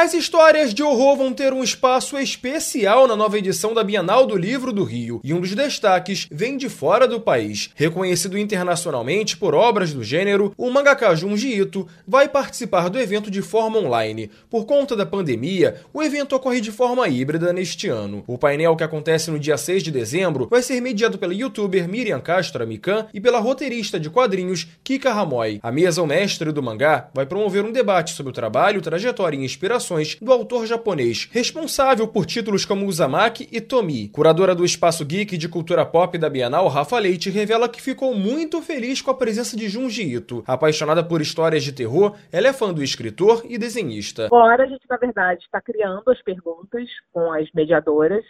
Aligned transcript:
As 0.00 0.14
histórias 0.14 0.72
de 0.72 0.80
horror 0.80 1.16
vão 1.16 1.32
ter 1.32 1.52
um 1.52 1.60
espaço 1.60 2.16
especial 2.18 3.08
na 3.08 3.16
nova 3.16 3.36
edição 3.36 3.74
da 3.74 3.82
Bienal 3.82 4.28
do 4.28 4.36
Livro 4.36 4.72
do 4.72 4.84
Rio, 4.84 5.20
e 5.24 5.34
um 5.34 5.40
dos 5.40 5.52
destaques 5.56 6.28
vem 6.30 6.56
de 6.56 6.68
fora 6.68 7.08
do 7.08 7.20
país. 7.20 7.70
Reconhecido 7.74 8.38
internacionalmente 8.38 9.36
por 9.36 9.56
obras 9.56 9.92
do 9.92 10.04
gênero, 10.04 10.54
o 10.56 10.70
mangaka 10.70 11.16
Junji 11.16 11.52
Ito 11.52 11.84
vai 12.06 12.28
participar 12.28 12.88
do 12.88 12.96
evento 12.96 13.28
de 13.28 13.42
forma 13.42 13.80
online. 13.80 14.30
Por 14.48 14.66
conta 14.66 14.94
da 14.94 15.04
pandemia, 15.04 15.80
o 15.92 16.00
evento 16.00 16.36
ocorre 16.36 16.60
de 16.60 16.70
forma 16.70 17.08
híbrida 17.08 17.52
neste 17.52 17.88
ano. 17.88 18.22
O 18.24 18.38
painel 18.38 18.76
que 18.76 18.84
acontece 18.84 19.32
no 19.32 19.38
dia 19.40 19.58
6 19.58 19.82
de 19.82 19.90
dezembro 19.90 20.46
vai 20.48 20.62
ser 20.62 20.80
mediado 20.80 21.18
pela 21.18 21.34
youtuber 21.34 21.88
Miriam 21.88 22.20
Castro 22.20 22.64
Mikan 22.64 23.08
e 23.12 23.20
pela 23.20 23.40
roteirista 23.40 23.98
de 23.98 24.08
quadrinhos 24.08 24.68
Kika 24.84 25.12
Ramoy. 25.12 25.58
A 25.60 25.72
mesa 25.72 26.00
o 26.00 26.06
mestre 26.06 26.52
do 26.52 26.62
mangá 26.62 27.08
vai 27.12 27.26
promover 27.26 27.64
um 27.64 27.72
debate 27.72 28.12
sobre 28.12 28.30
o 28.30 28.32
trabalho, 28.32 28.80
trajetória 28.80 29.36
e 29.36 29.44
inspiração 29.44 29.87
do 30.20 30.32
autor 30.32 30.66
japonês, 30.66 31.28
responsável 31.32 32.06
por 32.06 32.26
títulos 32.26 32.64
como 32.64 32.86
Uzumaki 32.86 33.48
e 33.50 33.60
Tomi. 33.60 34.08
Curadora 34.08 34.54
do 34.54 34.64
Espaço 34.64 35.04
Geek 35.04 35.36
de 35.36 35.48
Cultura 35.48 35.86
Pop 35.86 36.16
da 36.18 36.28
Bienal, 36.28 36.68
Rafa 36.68 36.98
Leite, 36.98 37.30
revela 37.30 37.68
que 37.68 37.80
ficou 37.80 38.14
muito 38.14 38.60
feliz 38.60 39.00
com 39.00 39.10
a 39.10 39.14
presença 39.14 39.56
de 39.56 39.68
Junji 39.68 40.02
Ito. 40.14 40.44
Apaixonada 40.46 41.02
por 41.02 41.20
histórias 41.20 41.64
de 41.64 41.72
terror, 41.72 42.16
ela 42.30 42.48
é 42.48 42.52
fã 42.52 42.72
do 42.72 42.82
escritor 42.82 43.42
e 43.48 43.56
desenhista. 43.56 44.26
Agora 44.26 44.64
a 44.64 44.66
gente, 44.66 44.84
na 44.88 44.96
verdade, 44.96 45.42
está 45.44 45.60
criando 45.60 46.08
as 46.10 46.22
perguntas 46.22 46.88
com 47.12 47.32
as 47.32 47.48
mediadoras 47.54 48.24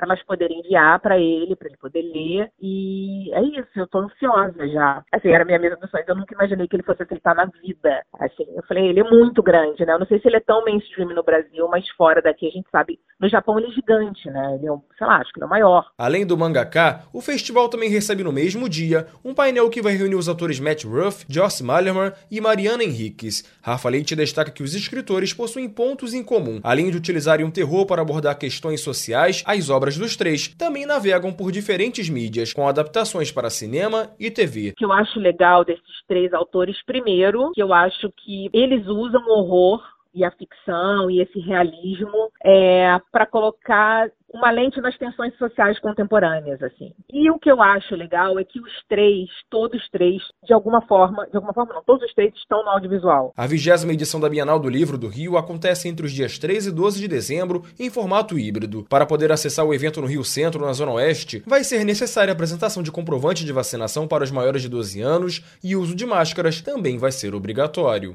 para 0.00 0.06
elas 0.06 0.22
poderem 0.24 0.60
enviar 0.60 0.98
para 1.00 1.18
ele, 1.18 1.54
para 1.54 1.68
ele 1.68 1.76
poder 1.76 2.00
ler. 2.00 2.50
E 2.60 3.30
é 3.34 3.42
isso, 3.42 3.68
eu 3.76 3.84
estou 3.84 4.00
ansiosa 4.00 4.66
já. 4.68 5.04
Assim, 5.12 5.28
era 5.28 5.44
minha 5.44 5.58
mesa 5.58 5.76
dos 5.76 5.90
sonhos, 5.90 6.08
eu 6.08 6.16
nunca 6.16 6.34
imaginei 6.34 6.66
que 6.66 6.76
ele 6.76 6.82
fosse 6.82 7.02
aceitar 7.02 7.34
na 7.34 7.44
vida. 7.44 8.02
Assim, 8.18 8.46
eu 8.56 8.62
falei, 8.66 8.88
ele 8.88 9.00
é 9.00 9.04
muito 9.04 9.42
grande, 9.42 9.84
né? 9.84 9.92
Eu 9.92 9.98
não 9.98 10.06
sei 10.06 10.18
se 10.18 10.26
ele 10.26 10.36
é 10.36 10.40
tão 10.40 10.64
mainstream 10.64 11.10
no 11.10 11.22
Brasil, 11.22 11.68
mas 11.68 11.86
fora 11.90 12.22
daqui 12.22 12.48
a 12.48 12.50
gente 12.50 12.68
sabe. 12.70 12.98
No 13.20 13.28
Japão 13.28 13.58
ele 13.58 13.68
é 13.68 13.72
gigante, 13.72 14.30
né? 14.30 14.56
Ele 14.56 14.66
é, 14.66 14.72
um, 14.72 14.80
sei 14.96 15.06
lá, 15.06 15.16
acho 15.18 15.30
que 15.32 15.38
ele 15.38 15.44
é 15.44 15.46
o 15.46 15.50
maior. 15.50 15.90
Além 15.98 16.26
do 16.26 16.38
mangaka, 16.38 17.02
o 17.12 17.20
festival 17.20 17.68
também 17.68 17.90
recebe 17.90 18.24
no 18.24 18.32
mesmo 18.32 18.68
dia 18.68 19.06
um 19.22 19.34
painel 19.34 19.68
que 19.68 19.82
vai 19.82 19.94
reunir 19.94 20.14
os 20.14 20.28
autores 20.28 20.58
Matt 20.58 20.84
Ruff, 20.84 21.26
Joss 21.28 21.62
Malerman 21.62 22.12
e 22.30 22.40
Mariana 22.40 22.82
Henriques. 22.82 23.44
Rafa 23.62 23.90
Leite 23.90 24.16
destaca 24.16 24.50
que 24.50 24.62
os 24.62 24.74
escritores 24.74 25.34
possuem 25.34 25.68
pontos 25.68 26.14
em 26.14 26.24
comum. 26.24 26.60
Além 26.62 26.90
de 26.90 26.96
utilizarem 26.96 27.44
um 27.44 27.50
terror 27.50 27.84
para 27.84 28.00
abordar 28.00 28.38
questões 28.38 28.80
sociais, 28.80 29.42
as 29.46 29.68
obras 29.68 29.89
obras 29.90 29.98
dos 29.98 30.16
três 30.16 30.48
também 30.48 30.86
navegam 30.86 31.32
por 31.32 31.50
diferentes 31.50 32.08
mídias, 32.08 32.52
com 32.52 32.68
adaptações 32.68 33.32
para 33.32 33.50
cinema 33.50 34.10
e 34.18 34.30
TV. 34.30 34.70
O 34.70 34.74
que 34.74 34.84
eu 34.84 34.92
acho 34.92 35.18
legal 35.18 35.64
desses 35.64 35.82
três 36.06 36.32
autores, 36.32 36.76
primeiro, 36.84 37.50
que 37.52 37.62
eu 37.62 37.72
acho 37.72 38.10
que 38.16 38.48
eles 38.52 38.86
usam 38.86 39.22
horror 39.28 39.82
e 40.14 40.24
a 40.24 40.30
ficção 40.30 41.10
e 41.10 41.20
esse 41.20 41.38
realismo 41.40 42.30
é, 42.44 42.98
para 43.12 43.26
colocar 43.26 44.10
uma 44.32 44.50
lente 44.50 44.80
nas 44.80 44.96
tensões 44.96 45.36
sociais 45.36 45.78
contemporâneas, 45.80 46.62
assim. 46.62 46.92
E 47.12 47.30
o 47.30 47.38
que 47.38 47.50
eu 47.50 47.60
acho 47.60 47.94
legal 47.96 48.38
é 48.38 48.44
que 48.44 48.60
os 48.60 48.70
três, 48.88 49.28
todos 49.50 49.88
três, 49.90 50.22
de 50.44 50.52
alguma 50.52 50.80
forma, 50.82 51.26
de 51.26 51.36
alguma 51.36 51.52
forma 51.52 51.74
não, 51.74 51.82
todos 51.82 52.06
os 52.06 52.14
três 52.14 52.32
estão 52.34 52.62
no 52.62 52.70
audiovisual. 52.70 53.32
A 53.36 53.46
vigésima 53.46 53.92
edição 53.92 54.20
da 54.20 54.28
Bienal 54.28 54.58
do 54.58 54.68
Livro 54.68 54.96
do 54.96 55.08
Rio 55.08 55.36
acontece 55.36 55.88
entre 55.88 56.06
os 56.06 56.12
dias 56.12 56.38
13 56.38 56.68
e 56.68 56.72
12 56.72 57.00
de 57.00 57.08
dezembro 57.08 57.64
em 57.78 57.90
formato 57.90 58.38
híbrido. 58.38 58.86
Para 58.88 59.06
poder 59.06 59.32
acessar 59.32 59.64
o 59.64 59.74
evento 59.74 60.00
no 60.00 60.06
Rio 60.06 60.24
Centro, 60.24 60.64
na 60.64 60.72
Zona 60.72 60.92
Oeste, 60.92 61.42
vai 61.46 61.64
ser 61.64 61.84
necessária 61.84 62.30
a 62.30 62.34
apresentação 62.34 62.82
de 62.82 62.92
comprovante 62.92 63.44
de 63.44 63.52
vacinação 63.52 64.06
para 64.06 64.24
os 64.24 64.30
maiores 64.30 64.62
de 64.62 64.68
12 64.68 65.00
anos 65.00 65.58
e 65.62 65.74
o 65.74 65.80
uso 65.80 65.94
de 65.94 66.06
máscaras 66.06 66.60
também 66.60 66.98
vai 66.98 67.10
ser 67.10 67.34
obrigatório. 67.34 68.14